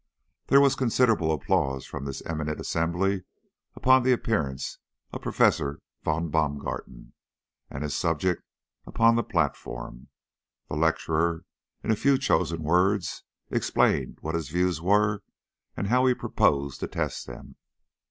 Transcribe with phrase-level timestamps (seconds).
[0.47, 3.21] There was considerable applause from this eminent assembly
[3.75, 4.79] upon the appearance
[5.13, 7.13] of Professor von Baumgarten
[7.69, 8.41] and his subject
[8.87, 10.07] upon the platform.
[10.69, 11.45] The lecturer,
[11.83, 15.21] in a few well chosen words, explained what his views were,
[15.77, 17.57] and how he proposed to test them.